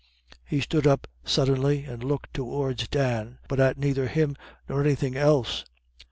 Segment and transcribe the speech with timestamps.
[0.47, 4.35] He stood up suddenly and looked towards Dan, but at neither him
[4.67, 5.63] nor anything else.